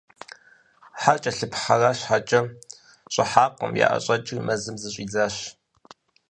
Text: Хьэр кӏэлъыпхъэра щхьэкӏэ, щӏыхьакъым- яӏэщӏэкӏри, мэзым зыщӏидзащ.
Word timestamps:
Хьэр 1.01 1.17
кӏэлъыпхъэра 1.23 1.91
щхьэкӏэ, 1.97 2.41
щӏыхьакъым- 3.13 3.71
яӏэщӏэкӏри, 3.85 4.45
мэзым 4.45 4.75
зыщӏидзащ. 4.81 5.35